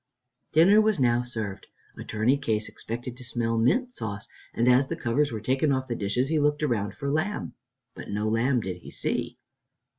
Dinner 0.51 0.81
was 0.81 0.99
now 0.99 1.21
served. 1.21 1.67
Attorney 1.95 2.35
Case 2.35 2.67
expected 2.67 3.15
to 3.17 3.23
smell 3.23 3.59
mint 3.59 3.93
sauce, 3.93 4.27
and 4.51 4.67
as 4.67 4.87
the 4.87 4.95
covers 4.95 5.31
were 5.31 5.39
taken 5.39 5.71
off 5.71 5.87
the 5.87 5.93
dishes 5.95 6.27
he 6.27 6.39
looked 6.39 6.63
around 6.63 6.95
for 6.95 7.11
lamb, 7.11 7.53
but 7.93 8.09
no 8.09 8.27
lamb 8.27 8.61
did 8.61 8.77
he 8.77 8.89
see. 8.89 9.37